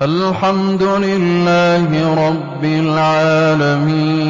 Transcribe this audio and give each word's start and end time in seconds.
الْحَمْدُ 0.00 0.82
لِلَّهِ 0.82 2.14
رَبِّ 2.28 2.64
الْعَالَمِينَ 2.64 4.24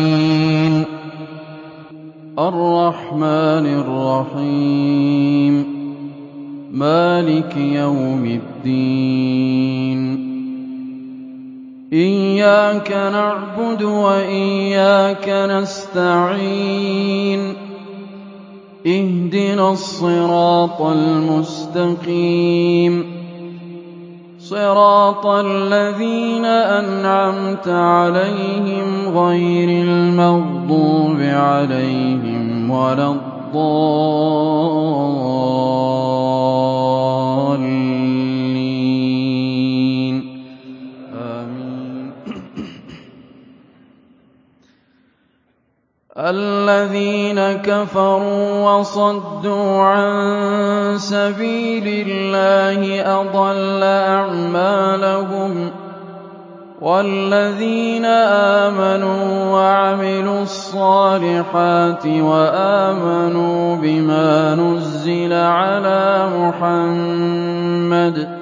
الرَّحْمَٰنِ 2.38 3.66
الرَّحِيمِ 3.66 5.54
مَالِكِ 6.72 7.56
يَوْمِ 7.56 8.40
الدِّينِ 8.42 10.00
إِيَّاكَ 11.92 12.90
نَعْبُدُ 12.92 13.82
وَإِيَّاكَ 13.82 15.28
نَسْتَعِينُ 15.50 16.62
اهْدِنَا 18.86 19.70
الصِّرَاطَ 19.72 20.80
الْمُسْتَقِيمَ 20.82 22.02
صِرَاطَ 24.52 25.26
الَّذِينَ 25.26 26.44
أَنْعَمْتَ 26.44 27.68
عَلَيْهِمْ 27.68 29.18
غَيْرِ 29.18 29.68
الْمَغْضُوبِ 29.84 31.20
عَلَيْهِمْ 31.20 32.70
وَلَا 32.70 33.08
الضَّالِّينَ 33.08 33.42
الَّذِينَ 46.22 47.40
كَفَرُوا 47.66 48.70
وَصَدُّوا 48.70 49.82
عَن 49.82 50.12
سَبِيلِ 50.98 52.06
اللَّهِ 52.06 53.02
أَضَلَّ 53.02 53.82
أَعْمَالَهُمْ 53.82 55.70
وَالَّذِينَ 56.80 58.04
آمَنُوا 58.06 59.50
وَعَمِلُوا 59.50 60.42
الصَّالِحَاتِ 60.42 62.06
وَآمَنُوا 62.06 63.76
بِمَا 63.76 64.54
نُزِّلَ 64.54 65.32
عَلَىٰ 65.32 66.28
مُحَمَّدٍ 66.38 68.41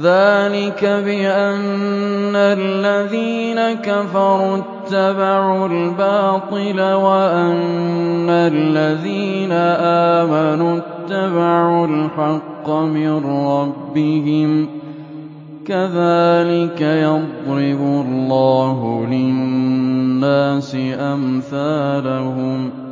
ذَٰلِكَ 0.00 0.84
بِأَنَّ 1.04 2.36
الَّذِينَ 2.36 3.60
كَفَرُوا 3.84 4.56
اتَّبَعُوا 4.56 5.68
الْبَاطِلَ 5.68 6.80
وَأَنَّ 6.80 8.26
الَّذِينَ 8.30 9.52
آمَنُوا 9.52 10.78
اتَّبَعُوا 10.80 11.86
الْحَقَّ 11.86 12.70
مِن 12.70 13.24
رَّبِّهِمْ 13.46 14.66
ۚ 14.66 14.68
كَذَٰلِكَ 15.68 16.80
يَضْرِبُ 16.80 17.80
اللَّهُ 18.08 19.06
لِلنَّاسِ 19.10 20.74
أَمْثَالَهُمْ 21.00 22.70
ۚ 22.70 22.91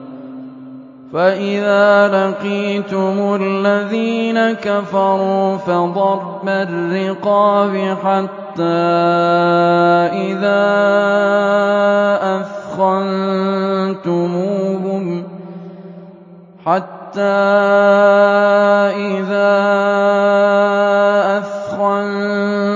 فَإِذَا 1.13 2.09
لَقِيتُمُ 2.09 3.39
الَّذِينَ 3.43 4.53
كَفَرُوا 4.53 5.57
فَضَرْبَ 5.57 6.49
الرِّقَابِ 6.49 7.97
حَتَّىٰ 8.03 8.63
إِذَا 10.31 10.71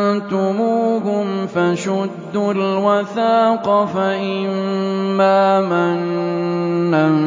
أَثْخَنتُمُوهُمْ 0.03 1.47
فَشُدُّوا 1.47 2.53
الْوَثَاقَ 2.53 3.84
فَإِمَّا 3.84 5.61
مَنًّا 5.61 7.24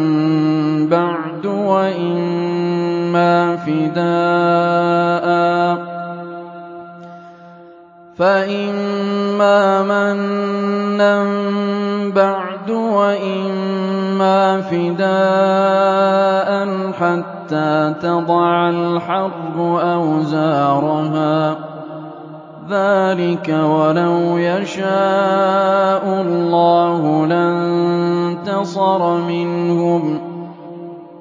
وَإِمَّا 12.97 14.61
فِدَاءً 14.61 16.49
حَتَّىٰ 16.91 17.93
تَضَعَ 18.01 18.69
الْحَرْبُ 18.69 19.57
أَوْزَارَهَا 19.79 21.53
ۚ 21.53 21.57
ذَٰلِكَ 22.69 23.49
وَلَوْ 23.49 24.37
يَشَاءُ 24.37 26.03
اللَّهُ 26.21 27.25
لَانتَصَرَ 27.25 29.01
مِنْهُمْ 29.17 30.26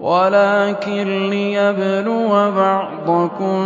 وَلَٰكِن 0.06 1.30
لِّيَبْلُوَ 1.30 2.30
بَعْضَكُم 2.30 3.58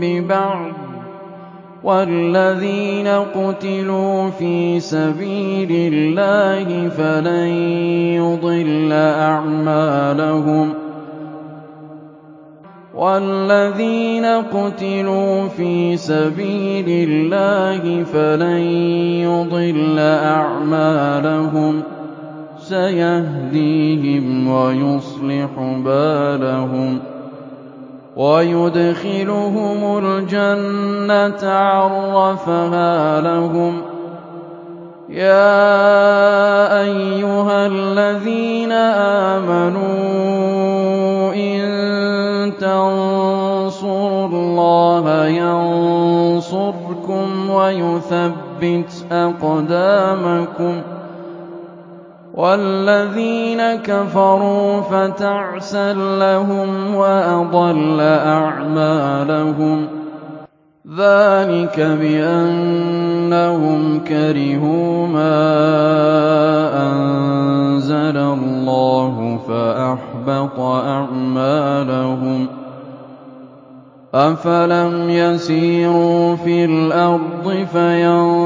بِبَعْضٍ 0.00 0.70
ۗ 0.72 0.74
وَالَّذِينَ 1.84 3.08
قُتِلُوا 3.08 4.30
فِي 4.30 4.80
سَبِيلِ 4.80 5.70
اللَّهِ 5.92 6.88
فَلَن 6.88 7.48
يُضِلَّ 8.22 8.92
أَعْمَالَهُمْ 19.98 21.82
ۚ 21.82 21.95
سَيَهْدِيهِمْ 22.68 24.48
وَيُصْلِحُ 24.48 25.50
بَالَهُمْ 25.84 26.98
وَيُدْخِلُهُمُ 28.16 29.98
الْجَنَّةَ 29.98 31.42
عَرَّفَهَا 31.50 33.20
لَهُمْ 33.20 33.72
ۚ 33.82 33.84
يَا 35.08 36.80
أَيُّهَا 36.82 37.66
الَّذِينَ 37.66 38.72
آمَنُوا 39.30 39.84
إِن 41.34 41.60
تَنصُرُوا 42.58 44.26
اللَّهَ 44.26 45.26
يَنصُرْكُمْ 46.06 47.26
وَيُثَبِّتْ 47.50 48.92
أَقْدَامَكُمْ 49.12 50.74
ۚ 50.80 50.85
وَالَّذِينَ 52.36 53.62
كَفَرُوا 53.80 54.80
فَتَعْسًا 54.80 55.92
لَّهُمْ 55.92 56.94
وَأَضَلَّ 56.94 58.00
أَعْمَالَهُمْ 58.00 59.86
ۚ 59.86 59.88
ذَٰلِكَ 60.96 61.80
بِأَنَّهُمْ 61.80 63.80
كَرِهُوا 64.08 65.06
مَا 65.06 65.38
أَنزَلَ 66.86 68.16
اللَّهُ 68.16 69.38
فَأَحْبَطَ 69.48 70.60
أَعْمَالَهُمْ 70.60 72.46
ۚ 72.46 72.48
أَفَلَمْ 74.14 75.10
يَسِيرُوا 75.10 76.36
فِي 76.36 76.64
الْأَرْضِ 76.64 77.66
فَيَنظُرُوا 77.72 78.45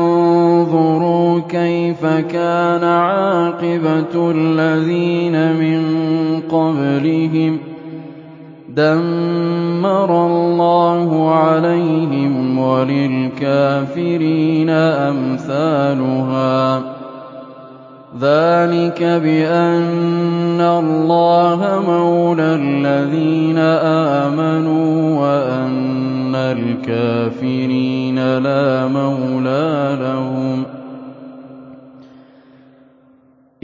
كَانَ 2.21 2.85
عَاقِبَةُ 2.85 4.31
الَّذِينَ 4.31 5.53
مِن 5.53 5.83
قَبْلِهِمْ 6.51 7.57
ۚ 7.57 7.61
دَمَّرَ 8.69 10.27
اللَّهُ 10.27 11.35
عَلَيْهِمْ 11.35 12.59
وَلِلْكَافِرِينَ 12.59 14.71
أَمْثَالُهَا 14.71 16.79
ۚ. 16.81 16.83
ذَٰلِكَ 18.21 19.03
بِأَنَّ 19.03 20.61
اللَّهَ 20.61 21.83
مَوْلَى 21.89 22.43
الَّذِينَ 22.43 23.59
آمَنُوا 24.29 25.21
وَأَنَّ 25.21 26.35
الْكَافِرِينَ 26.35 28.39
لَا 28.39 28.87
مَوْلَىٰ 28.87 29.97
لَهُمْ. 30.01 30.50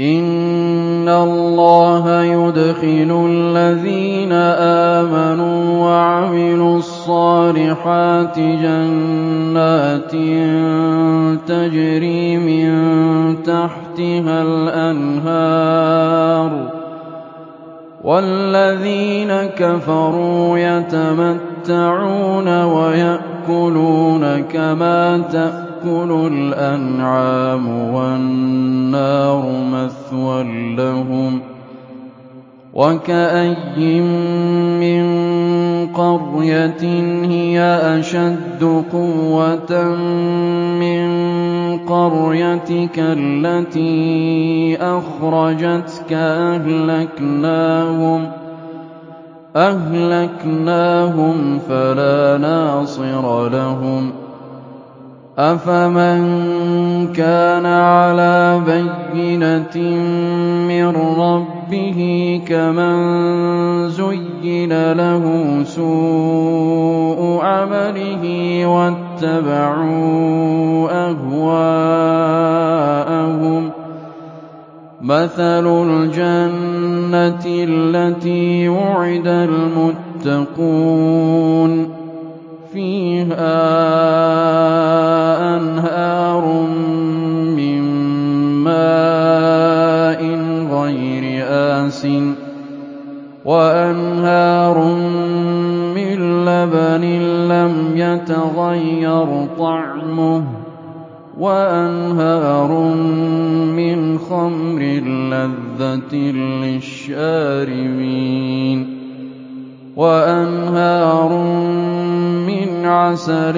إِنَّ 0.01 1.09
اللَّهَ 1.09 2.23
يُدْخِلُ 2.23 3.27
الَّذِينَ 3.31 4.33
آمَنُوا 4.93 5.85
وَعَمِلُوا 5.89 6.77
الصَّالِحَاتِ 6.79 8.39
جَنَّاتٍ 8.39 10.13
تَجْرِي 11.49 12.37
مِن 12.37 12.69
تَحْتِهَا 13.43 14.43
الْأَنْهَارُ 14.43 15.71
ۖ 16.51 16.71
وَالَّذِينَ 18.05 19.33
كَفَرُوا 19.57 20.59
يَتَمَتَّعُونَ 20.59 22.49
وَيَأْكُلُونَ 22.65 24.43
كَمَا 24.53 25.19
تَأْكُلُ 25.33 25.66
الْأَنْعَامُ 26.29 27.95
وَالنَّارُ 27.95 29.43
مَثْوًى 29.73 30.43
لَّهُمْ 30.77 31.39
ۖ 31.39 31.43
وَكَأَيِّن 32.75 34.03
مِّن 34.81 35.07
قَرْيَةٍ 35.95 36.83
هِيَ 37.25 37.61
أَشَدُّ 37.99 38.83
قُوَّةً 38.93 39.85
مِّن 40.81 41.07
قَرْيَتِكَ 41.79 42.99
الَّتِي 42.99 44.77
أَخْرَجَتْكَ 44.81 46.13
أَهْلَكْنَاهُمْ 49.57 51.59
فَلَا 51.69 52.39
نَاصِرَ 52.39 53.49
لَهُمْ 53.49 54.11
ۚ 54.11 54.26
أَفَمَن 55.39 57.13
كَانَ 57.13 57.67
عَلَىٰ 57.67 58.61
بَيِّنَةٍ 58.67 59.77
مِّن 60.69 60.97
رَّبِّهِ 60.97 62.01
كَمَن 62.49 62.97
زُيِّنَ 63.89 64.93
لَهُ 64.93 65.25
سُوءُ 65.65 67.41
عَمَلِهِ 67.45 68.25
وَاتَّبَعُوا 68.67 70.09
أَهْوَاءَهُم 71.05 72.41
ۚ 73.71 73.73
مَّثَلُ 75.03 75.67
الْجَنَّةِ 75.89 77.45
الَّتِي 77.47 78.69
وُعِدَ 78.69 79.27
الْمُتَّقُونَ 80.25 80.65
ۖ 81.85 81.89
فِيهَا 82.73 83.47
أَنْهَارٌ 85.57 86.45
مِّن 87.57 87.83
مَّاءٍ 88.65 90.23
غَيْرِ 90.77 91.25
آسِنٍ 91.49 92.25
وَأَنْهَارٌ 93.45 94.77
مِّن 95.97 96.19
لَّبَنٍ 96.45 97.05
لَّمْ 97.49 97.75
يَتَغَيَّرْ 97.97 99.29
طَعْمُهُ 99.59 100.43
وَأَنْهَارٌ 101.39 102.71
مِّنْ 103.81 104.19
خَمْرٍ 104.19 104.81
لَّذَّةٍ 105.33 106.15
لِّلشَّارِبِينَ 106.63 107.97
وَأَنْهَارٌ 109.97 111.31
عَسَلٍ 112.97 113.57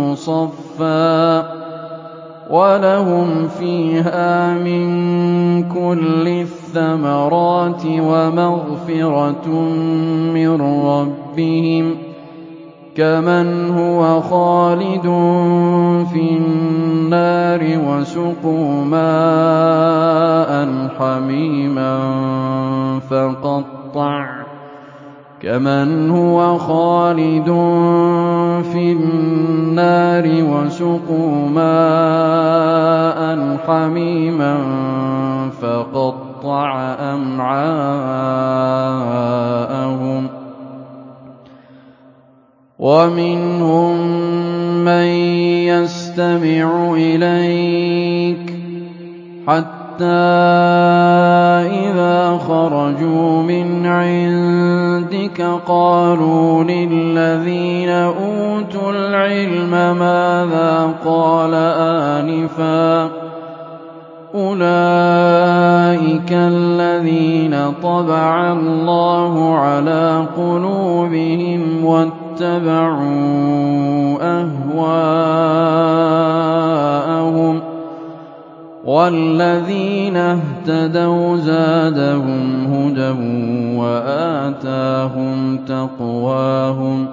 مُّصَفًّى 0.00 1.42
ۖ 1.42 1.46
وَلَهُمْ 2.50 3.48
فِيهَا 3.48 4.54
مِن 4.54 4.86
كُلِّ 5.68 6.26
الثَّمَرَاتِ 6.28 7.82
وَمَغْفِرَةٌ 7.86 9.48
مِّن 10.34 10.60
رَّبِّهِمْ 10.90 11.94
ۖ 11.94 11.96
كَمَنْ 12.96 13.70
هُوَ 13.78 14.20
خَالِدٌ 14.20 15.06
فِي 16.12 16.24
النَّارِ 16.38 17.60
وَسُقُوا 17.88 18.84
مَاءً 18.84 20.50
حَمِيمًا 20.98 21.94
فَقَطَّعَ 23.10 24.45
كَمَنْ 25.42 26.10
هُوَ 26.10 26.58
خَالِدٌ 26.58 27.44
فِي 28.72 28.92
النَّارِ 28.92 30.24
وَسُقُوا 30.24 31.48
مَاءً 31.48 33.20
حَمِيمًا 33.66 34.56
فَقَطَّعَ 35.60 36.70
أَمْعَاءَهُمْ 37.14 37.66
وَمِنْهُم 42.78 43.96
مَّن 44.84 45.06
يَسْتَمِعُ 45.68 46.94
إِلَيْكَ 46.94 48.52
حَتَّىٰ 49.46 50.06
إِذَا 51.84 52.38
خَرَجُوا 52.38 53.42
مِنْ 53.42 53.86
عِندِكَ 53.86 54.35
قَالُوا 55.66 56.64
لِلَّذِينَ 56.64 57.88
أُوتُوا 57.88 58.92
الْعِلْمَ 58.92 59.70
مَاذَا 59.98 60.92
قَالَ 61.04 61.54
آنِفًا 62.14 63.06
ۚ 63.06 63.10
أُولَٰئِكَ 64.34 66.32
الَّذِينَ 66.32 67.72
طَبَعَ 67.82 68.52
اللَّهُ 68.52 69.54
عَلَىٰ 69.58 70.24
قُلُوبِهِمْ 70.36 71.84
وَاتَّبَعُوا 71.84 73.06
أَهْوَاءَهُمْ 74.38 75.26
ۚ 77.60 77.62
وَالَّذِينَ 78.84 80.16
اهْتَدَوْا 80.16 81.36
زَادَهُمْ 81.36 82.66
هُدًى 82.74 83.10
وَآتَاهُمْ 83.78 85.58
تَقْوَاهُمْ 85.68 87.06
ۗ 87.06 87.08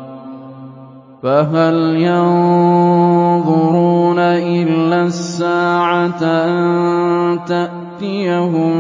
فَهَلْ 1.24 1.76
يَنظُرُونَ 1.96 4.20
إِلَّا 4.20 5.04
السَّاعَةَ 5.04 6.24
أَن 6.24 7.40
تَأْتِيَهُم 7.48 8.74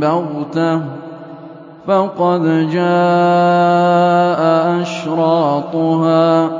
بَغْتَةً 0.00 0.76
ۖ 0.78 0.82
فَقَدْ 1.86 2.42
جَاءَ 2.72 4.40
أَشْرَاطُهَا 4.82 6.46
ۚ 6.48 6.50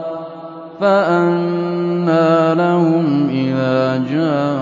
فَأَنَّىٰ 0.81 2.55
لَهُمْ 2.55 3.29
إِذَا 3.31 3.97
جَاءَتْهُمْ 4.11 4.58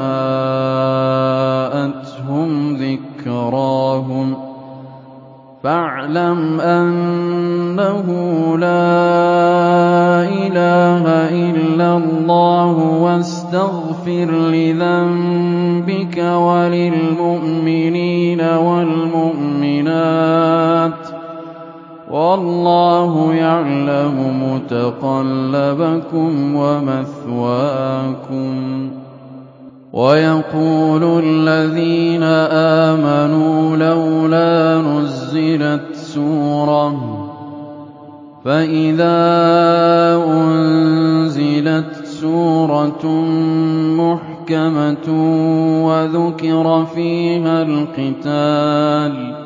فَاعْلَمْ 5.67 6.61
أَنَّهُ 6.61 8.07
لَا 8.59 10.23
إِلَٰهَ 10.47 11.05
إِلَّا 11.51 11.97
اللَّهُ 11.97 12.77
وَاسْتَغْفِرْ 13.03 14.31
لِذَنبِكَ 14.55 16.19
وَلِلْمُؤْمِنِينَ 16.47 17.61
وَالْمُؤْمِنَاتِ 18.41 19.73
ۗ 21.07 21.09
وَاللَّهُ 22.11 23.35
يَعْلَمُ 23.35 24.17
مُتَقَلَّبَكُمْ 24.47 26.31
وَمَثْوَاكُمْ 26.55 28.51
وَيَقُولُ 29.97 31.25
الَّذِينَ 31.25 32.23
آمَنُوا 32.93 33.77
لَوْلَا 33.77 34.83
نُزِّلَتْ 34.85 35.95
سُورَةٌ 35.95 36.91
ۖ 36.93 36.97
فَإِذَا 38.45 39.17
أُنزِلَتْ 40.29 42.05
سُورَةٌ 42.05 43.07
مُّحْكَمَةٌ 43.97 45.09
وَذُكِرَ 45.89 46.85
فِيهَا 46.95 47.63
الْقِتَالُ 47.63 49.46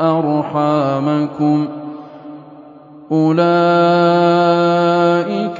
أَرْحَامَكُمْ 0.00 1.66
ۚ 1.66 1.68
أُولَٰئِكَ 3.12 3.42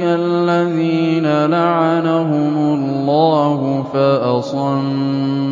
الَّذِينَ 0.01 1.47
لَعَنَهُمُ 1.47 2.57
اللَّهُ 2.75 3.85
فَأَصَمَّهُمْ 3.95 5.51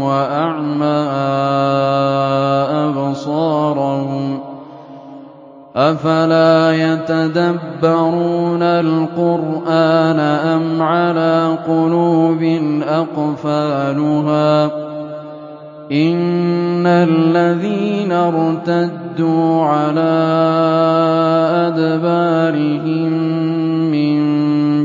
وَأَعْمَىٰ 0.00 1.02
أَبْصَارَهُمْ 2.86 4.38
ۚ 4.38 4.40
أَفَلَا 5.76 6.72
يَتَدَبَّرُونَ 6.72 8.62
الْقُرْآنَ 8.62 10.20
أَمْ 10.54 10.82
عَلَىٰ 10.82 11.56
قُلُوبٍ 11.68 12.42
أَقْفَالُهَا 12.88 14.66
ۚ 14.68 14.81
إِنَّ 15.92 16.86
الَّذِينَ 16.86 18.12
ارْتَدُّوا 18.12 19.64
عَلَىٰ 19.64 20.16
أَدْبَارِهِم 21.68 23.12
مِّن 23.92 24.20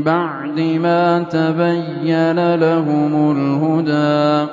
بَعْدِ 0.02 0.60
مَا 0.60 1.18
تَبَيَّنَ 1.22 2.54
لَهُمُ 2.54 3.12
الْهُدَىٰ 3.36 4.46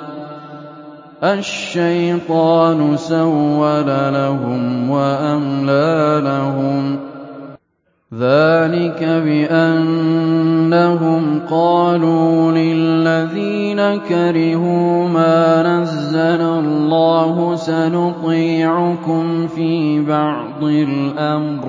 الشَّيْطَانُ 1.24 2.96
سَوَّلَ 2.96 3.86
لَهُمْ 3.86 4.90
وَأَمْلَىٰ 4.90 6.20
لَهُمْ 6.24 6.95
ۚ 6.95 6.95
ذَٰلِكَ 8.18 9.04
بِأَنَّهُمْ 9.24 10.20
قَالُوا 11.50 12.52
لِلَّذِينَ 12.52 13.80
كَرِهُوا 14.08 15.08
مَا 15.08 15.62
نَزَّلَ 15.80 16.40
اللَّهُ 16.40 17.56
سَنُطِيعُكُمْ 17.56 19.46
فِي 19.46 20.00
بَعْضِ 20.00 20.62
الْأَمْرِ 20.62 21.64
ۖ 21.64 21.68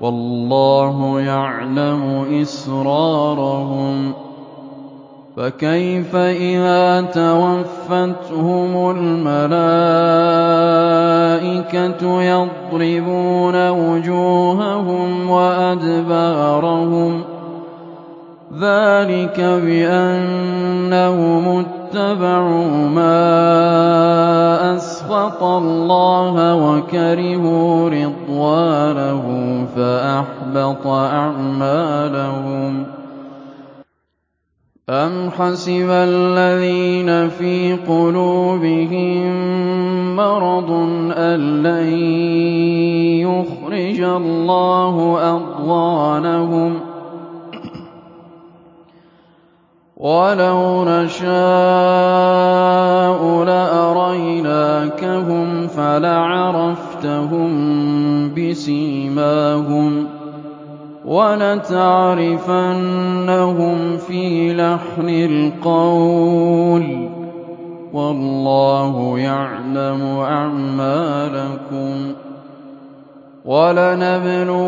وَاللَّهُ 0.00 1.20
يَعْلَمُ 1.20 2.24
إِسْرَارَهُمْ 2.42 4.12
ۚ 4.12 4.14
فَكَيْفَ 5.38 6.16
إِذَا 6.16 7.00
تَوَفَّتْهُمُ 7.14 8.90
الْمَلَائِكَةُ 8.90 9.62
يَضْرِبُونَ 12.22 13.68
وُجُوهَهُمْ 13.70 15.30
وَأَدْبَارَهُمْ 15.30 17.22
ۚ 17.22 17.24
ذَٰلِكَ 18.60 19.40
بِأَنَّهُمُ 19.64 21.44
اتَّبَعُوا 21.66 22.88
مَا 22.88 23.24
أَسْخَطَ 24.76 25.42
اللَّهَ 25.42 26.54
وَكَرِهُوا 26.54 27.90
رِضْوَانَهُ 27.90 29.24
فَأَحْبَطَ 29.76 30.86
أَعْمَالَهُمْ 30.86 32.84
أَمْ 34.90 35.30
حَسِبَ 35.30 35.90
الَّذِينَ 35.90 37.28
فِي 37.28 37.76
قُلُوبِهِم 37.88 39.36
مَّرَضٌ 40.16 40.70
أَن 41.12 41.62
لَّن 41.62 41.92
يُخْرِجَ 43.20 44.00
اللَّهُ 44.00 45.18
أَضْغَانَهُمْ 45.36 46.74
ۚ 46.80 46.82
وَلَوْ 49.96 50.84
نَشَاءُ 50.88 51.28
لَأَرَيْنَاكَهُمْ 53.44 54.66
فَلَعَرَفْتَهُم 55.66 57.50
بِسِيمَاهُمْ 58.34 60.04
ۚ 60.04 60.08
وَلَتَعْرِفَنَّهُمْ 61.08 62.56
فِي 63.96 64.52
لَحْنِ 64.54 65.08
الْقَوْلِ 65.08 67.08
ۚ 67.08 67.10
وَاللَّهُ 67.92 69.18
يَعْلَمُ 69.18 70.02
أَعْمَالَكُمْ 70.20 72.12
ۚ 72.12 72.14
وَلَنَبْلُوَنَّكُمْ 73.44 74.64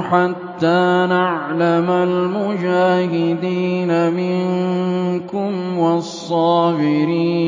حَتَّىٰ 0.00 1.06
نَعْلَمَ 1.08 1.90
الْمُجَاهِدِينَ 1.90 3.90
مِنكُمْ 4.12 5.78
وَالصَّابِرِينَ 5.78 7.44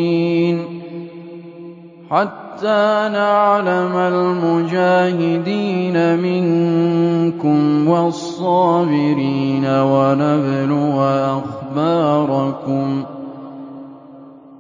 حَتَّىٰ 2.57 3.09
نَعْلَمَ 3.13 3.97
الْمُجَاهِدِينَ 3.97 5.97
مِنكُمْ 6.19 7.89
وَالصَّابِرِينَ 7.89 9.67
وَنَبْلُوَ 9.67 11.01
أَخْبَارَكُمْ 11.37 13.03
ۚ 13.03 13.07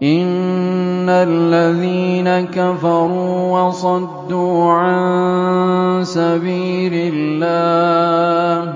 إِنَّ 0.02 1.08
الَّذِينَ 1.08 2.46
كَفَرُوا 2.46 3.60
وَصَدُّوا 3.60 4.72
عَن 4.72 6.04
سَبِيلِ 6.04 7.12
اللَّهِ 7.14 8.75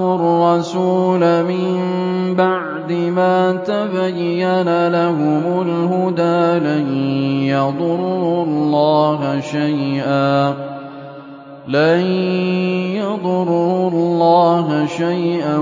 الرَّسُولَ 0.00 1.20
مِن 1.44 1.76
بَعْدِ 2.34 2.92
مَا 2.92 3.52
تَبَيَّنَ 3.52 4.88
لَهُمُ 4.88 5.42
الْهُدَىٰ 5.62 6.58
لَن 6.64 6.86
يَضُرُّوا 12.96 13.90
اللَّهَ 13.90 14.86
شَيْئًا 14.86 15.58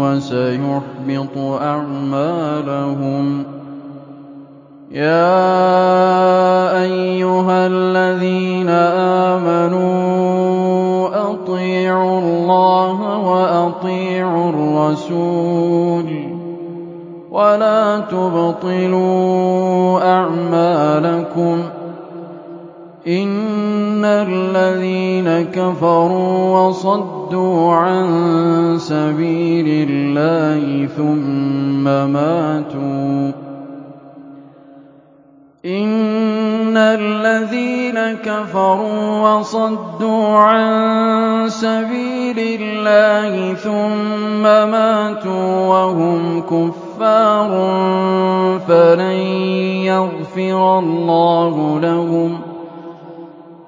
وَسَيُحْبِطُ 0.00 1.36
أَعْمَالَهُمْ 1.62 3.42
ۚ. 3.42 3.46
يَا 4.90 5.32
أَيُّهَا 6.82 7.66
الَّذِينَ 7.66 8.68
آمَنُوا 8.68 9.99
وَأَطِيعُوا 13.84 14.50
الرَّسُولَ 14.50 16.04
ۖ 16.04 16.08
وَلَا 17.32 17.98
تُبْطِلُوا 18.12 20.00
أَعْمَالَكُمْ 20.16 21.62
ۚ 21.62 21.66
إِنَّ 23.08 24.04
الَّذِينَ 24.04 25.42
كَفَرُوا 25.52 26.58
وَصَدُّوا 26.68 27.72
عَن 27.74 28.06
سَبِيلِ 28.78 29.88
اللَّهِ 29.90 30.86
ثُمَّ 30.86 31.84
مَاتُوا 31.84 33.32
وَهُمْ 45.70 46.42
كُفَّارٌ 46.42 47.50
فَلَن 48.68 49.20
يغفر 49.90 50.78
الله 50.78 51.80
لهم 51.80 52.40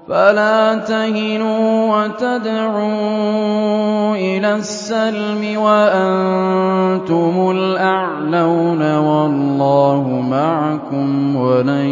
فلا 0.08 0.74
تهنوا 0.74 1.96
وتدعوا 1.96 2.92
إلى 4.14 4.54
السلم 4.54 5.60
وأنتم 5.60 7.50
الأعلون 7.50 8.96
والله 8.96 10.24
معكم 10.30 11.36
ولن 11.36 11.86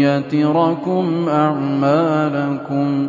يتركم 0.00 1.28
أعمالكم 1.28 3.08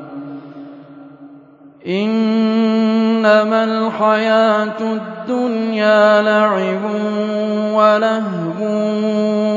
إنما 1.88 3.64
الحياة 3.64 4.80
الدنيا 4.82 6.22
لعب 6.22 6.82
ولهو 7.74 8.66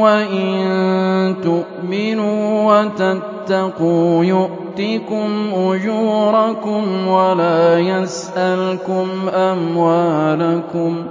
وإن 0.04 1.35
تؤمنوا 1.43 2.73
وتتقوا 2.73 4.25
يؤتكم 4.25 5.50
أجوركم 5.54 7.09
ولا 7.09 7.78
يسألكم 7.78 9.09
أموالكم. 9.35 11.07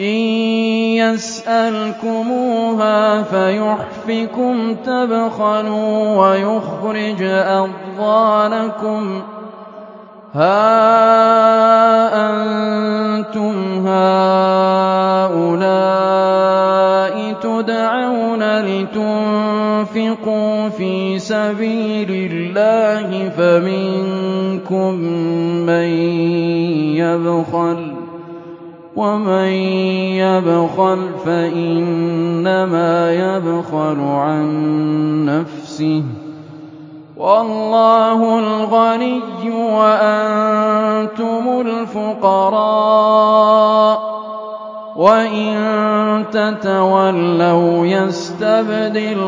إن 0.00 0.18
يسألكموها 2.04 3.22
فيحفكم 3.22 4.74
تبخلوا 4.74 6.16
ويخرج 6.16 7.22
أضغانكم. 7.98 9.22
هَا 10.36 12.12
أَنتُمْ 12.28 13.56
هَٰؤُلَاءِ 13.88 15.16
تُدْعَوْنَ 17.40 18.42
لِتُنفِقُوا 18.60 19.88
فِي 20.68 21.18
سَبِيلِ 21.18 22.10
اللَّهِ 22.32 23.28
فَمِنكُم 23.28 24.94
مَّن 25.64 25.88
يَبْخَلُ 27.00 27.76
ۖ 27.76 27.96
وَمَن 28.96 29.48
يَبْخَلْ 30.20 31.00
فَإِنَّمَا 31.24 32.92
يَبْخَلُ 33.12 34.00
عَن 34.00 34.44
نَّفْسِهِ 35.24 36.02
ۚ 36.02 36.25
وَاللَّهُ 37.26 38.38
الْغَنِيُّ 38.38 39.50
وَأَنتُمُ 39.50 41.44
الْفُقَرَاءُ 41.66 43.18
ۚ 43.98 44.00
وَإِن 44.98 45.54
تَتَوَلَّوْا 46.30 47.86
يَسْتَبْدِلْ 47.86 49.20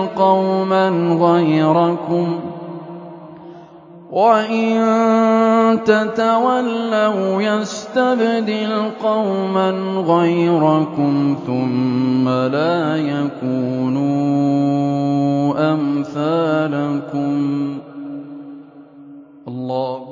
قَوْمًا 9.03 9.71
غَيْرَكُمْ 10.07 11.37
ثُمَّ 11.47 12.29
لَا 12.29 12.97
يَكُونُوا 12.97 14.19
أَمْثَالَكُم 15.73 17.78
الله 19.71 20.08